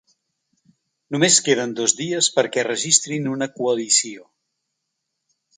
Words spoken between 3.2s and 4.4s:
una coalició.